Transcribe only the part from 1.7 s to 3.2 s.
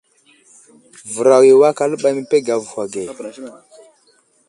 aləɓay məpege avohw age.